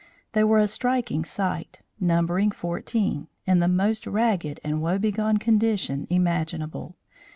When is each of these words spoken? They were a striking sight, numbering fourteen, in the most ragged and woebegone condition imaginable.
They 0.31 0.43
were 0.43 0.57
a 0.57 0.65
striking 0.65 1.23
sight, 1.23 1.79
numbering 1.99 2.49
fourteen, 2.49 3.27
in 3.45 3.59
the 3.59 3.67
most 3.67 4.07
ragged 4.07 4.59
and 4.63 4.81
woebegone 4.81 5.37
condition 5.37 6.07
imaginable. 6.09 6.97